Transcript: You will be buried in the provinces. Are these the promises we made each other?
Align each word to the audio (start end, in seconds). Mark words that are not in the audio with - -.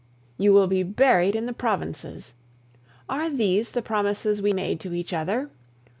You 0.39 0.51
will 0.51 0.65
be 0.65 0.81
buried 0.81 1.35
in 1.35 1.45
the 1.45 1.53
provinces. 1.53 2.33
Are 3.07 3.29
these 3.29 3.69
the 3.69 3.83
promises 3.83 4.41
we 4.41 4.51
made 4.51 4.83
each 4.83 5.13
other? 5.13 5.51